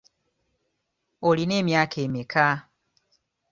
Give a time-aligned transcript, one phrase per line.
[1.27, 2.47] Olina emyaka emeka?